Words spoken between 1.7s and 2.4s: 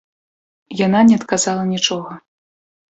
нічога.